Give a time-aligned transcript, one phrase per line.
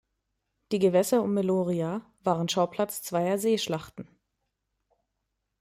[0.71, 4.09] Die Gewässer um Meloria waren Schauplatz zweier Seeschlachten.